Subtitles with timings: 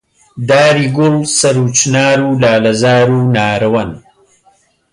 [0.49, 3.91] داری گوڵ، سەرو و چنار و لالەزار و نارەوەن